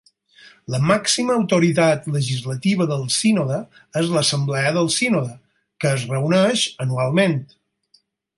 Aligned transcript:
La 0.75 0.77
màxima 0.91 1.33
autoritat 1.39 2.07
legislativa 2.15 2.87
del 2.93 3.03
sínode 3.17 3.59
és 4.01 4.09
l'Assemblea 4.15 4.73
del 4.79 4.91
Sínode, 4.97 5.37
que 5.85 5.93
es 5.99 6.07
reuneix 6.15 6.65
anualment. 6.89 7.39